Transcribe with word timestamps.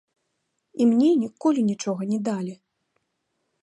І 0.81 0.87
мне 0.93 1.11
ніколі 1.25 1.67
нічога 1.71 2.01
не 2.15 2.19
далі. 2.31 2.53